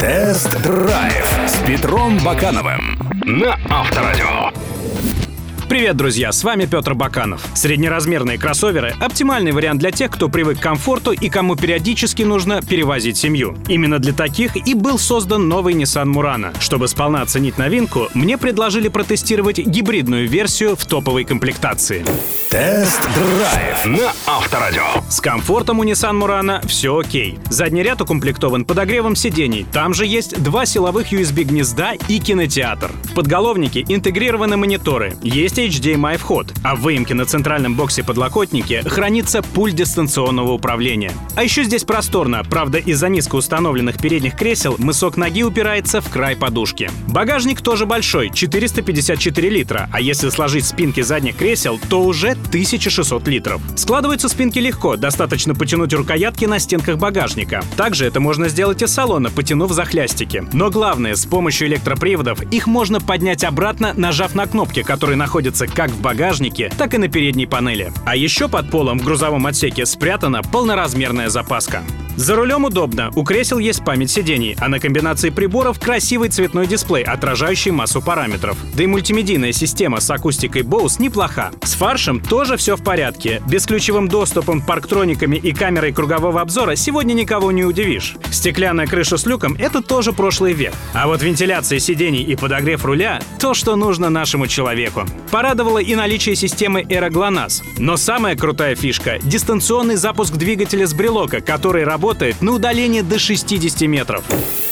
[0.00, 4.69] Тест-драйв с Петром Бакановым на Авторадио.
[5.70, 6.32] Привет, друзья!
[6.32, 7.46] С вами Петр Баканов.
[7.54, 13.16] Среднеразмерные кроссоверы— оптимальный вариант для тех, кто привык к комфорту и кому периодически нужно перевозить
[13.16, 13.56] семью.
[13.68, 16.60] Именно для таких и был создан новый Nissan Murano.
[16.60, 22.04] Чтобы сполна оценить новинку, мне предложили протестировать гибридную версию в топовой комплектации.
[22.50, 24.82] Тест-драйв на Авторадио.
[25.08, 27.38] С комфортом у Nissan Murano все окей.
[27.48, 29.64] Задний ряд укомплектован подогревом сидений.
[29.72, 32.90] Там же есть два силовых USB-гнезда и кинотеатр.
[33.04, 35.14] В подголовнике интегрированы мониторы.
[35.22, 41.12] Есть HDMI вход, а в выемке на центральном боксе подлокотнике хранится пульт дистанционного управления.
[41.36, 46.36] А еще здесь просторно, правда из-за низко установленных передних кресел мысок ноги упирается в край
[46.36, 46.90] подушки.
[47.08, 53.60] Багажник тоже большой, 454 литра, а если сложить спинки задних кресел, то уже 1600 литров.
[53.76, 57.62] Складываются спинки легко, достаточно потянуть рукоятки на стенках багажника.
[57.76, 60.44] Также это можно сделать из салона, потянув захлястики.
[60.52, 65.90] Но главное, с помощью электроприводов их можно поднять обратно, нажав на кнопки, которые находятся как
[65.90, 67.92] в багажнике, так и на передней панели.
[68.04, 71.82] А еще под полом в грузовом отсеке спрятана полноразмерная запаска.
[72.16, 77.02] За рулем удобно, у кресел есть память сидений, а на комбинации приборов красивый цветной дисплей,
[77.02, 78.58] отражающий массу параметров.
[78.74, 81.50] Да и мультимедийная система с акустикой Bose неплоха.
[81.62, 83.42] С фаршем тоже все в порядке.
[83.48, 88.16] Бесключевым доступом, парктрониками и камерой кругового обзора сегодня никого не удивишь.
[88.30, 90.74] Стеклянная крыша с люком— это тоже прошлый век.
[90.92, 95.06] А вот вентиляция сидений и подогрев руля— то, что нужно нашему человеку.
[95.30, 97.62] Порадовало и наличие системы AeroGLONASS.
[97.78, 102.09] Но самая крутая фишка— дистанционный запуск двигателя с брелока, который работает
[102.40, 104.24] на удалении до 60 метров.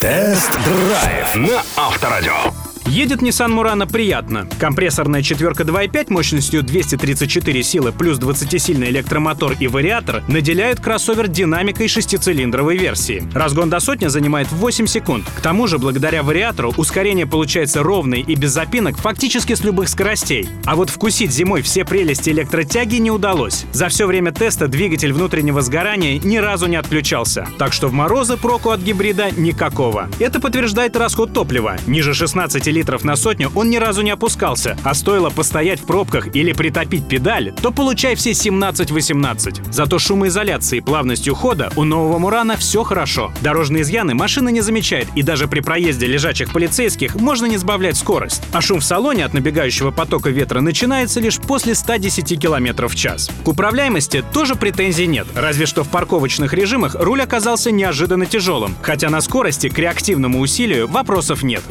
[0.00, 2.65] Тест-драйв на Авторадио.
[2.88, 4.48] Едет Nissan Murano приятно.
[4.60, 12.76] Компрессорная четверка 2.5 мощностью 234 силы плюс 20-сильный электромотор и вариатор наделяют кроссовер динамикой шестицилиндровой
[12.76, 13.24] версии.
[13.34, 15.24] Разгон до сотни занимает 8 секунд.
[15.36, 20.48] К тому же, благодаря вариатору, ускорение получается ровное и без запинок фактически с любых скоростей.
[20.64, 23.64] А вот вкусить зимой все прелести электротяги не удалось.
[23.72, 27.48] За все время теста двигатель внутреннего сгорания ни разу не отключался.
[27.58, 30.08] Так что в морозы проку от гибрида никакого.
[30.20, 31.78] Это подтверждает расход топлива.
[31.88, 36.34] Ниже 16 литров на сотню он ни разу не опускался, а стоило постоять в пробках
[36.34, 39.72] или притопить педаль, то получай все 17-18.
[39.72, 43.32] Зато шумоизоляции и плавностью хода у нового Мурана все хорошо.
[43.40, 48.42] Дорожные изъяны машина не замечает, и даже при проезде лежачих полицейских можно не сбавлять скорость.
[48.52, 53.30] А шум в салоне от набегающего потока ветра начинается лишь после 110 км в час.
[53.44, 59.08] К управляемости тоже претензий нет, разве что в парковочных режимах руль оказался неожиданно тяжелым, хотя
[59.08, 61.62] на скорости к реактивному усилию вопросов нет.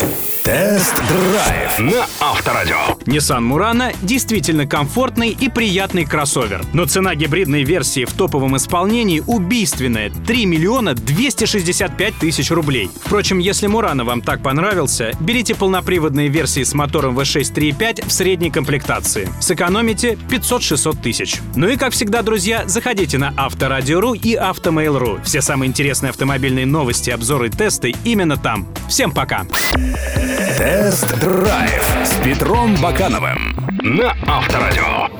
[0.45, 2.75] Тест-драйв на Авторадио.
[3.07, 6.61] Nissan Murano действительно комфортный и приятный кроссовер.
[6.71, 12.91] Но цена гибридной версии в топовом исполнении убийственная— 3 миллиона 265 тысяч рублей.
[13.03, 18.51] Впрочем, если Murano вам так понравился, берите полноприводные версии с мотором V6 3.5 в средней
[18.51, 19.27] комплектации.
[19.41, 21.37] Сэкономите 500-600 тысяч.
[21.55, 25.21] Ну и как всегда, друзья, заходите на Авторадио.ру и Автомейл.ру.
[25.23, 28.67] Все самые интересные автомобильные новости, обзоры, тесты именно там.
[28.87, 29.47] Всем пока!
[30.35, 35.14] Тест-драйв с Петром Бакановым на Авторадио.